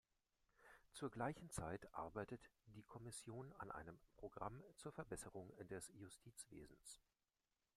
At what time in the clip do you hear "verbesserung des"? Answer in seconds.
4.91-5.91